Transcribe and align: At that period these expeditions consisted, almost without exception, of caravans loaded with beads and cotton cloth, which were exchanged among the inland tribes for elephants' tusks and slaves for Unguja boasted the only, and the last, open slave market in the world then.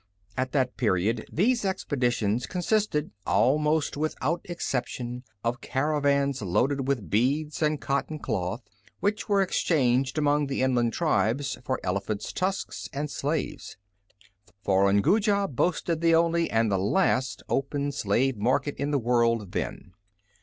At 0.35 0.51
that 0.53 0.77
period 0.77 1.27
these 1.31 1.63
expeditions 1.63 2.47
consisted, 2.47 3.11
almost 3.27 3.95
without 3.95 4.41
exception, 4.45 5.23
of 5.43 5.61
caravans 5.61 6.41
loaded 6.41 6.87
with 6.87 7.11
beads 7.11 7.61
and 7.61 7.79
cotton 7.79 8.17
cloth, 8.17 8.63
which 8.99 9.29
were 9.29 9.43
exchanged 9.43 10.17
among 10.17 10.47
the 10.47 10.63
inland 10.63 10.93
tribes 10.93 11.59
for 11.63 11.79
elephants' 11.83 12.33
tusks 12.33 12.89
and 12.91 13.11
slaves 13.11 13.77
for 14.63 14.89
Unguja 14.89 15.45
boasted 15.47 16.01
the 16.01 16.15
only, 16.15 16.49
and 16.49 16.71
the 16.71 16.79
last, 16.79 17.43
open 17.47 17.91
slave 17.91 18.37
market 18.37 18.73
in 18.77 18.89
the 18.89 18.97
world 18.97 19.51
then. 19.51 19.93